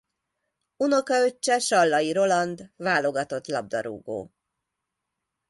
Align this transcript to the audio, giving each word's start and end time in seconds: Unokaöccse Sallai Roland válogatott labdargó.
Unokaöccse 0.77 1.59
Sallai 1.59 2.11
Roland 2.11 2.71
válogatott 2.75 3.47
labdargó. 3.47 4.31